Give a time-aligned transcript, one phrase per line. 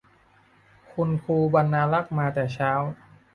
[0.91, 2.71] คุณครูบรรณารักษ์มาแต่เช้า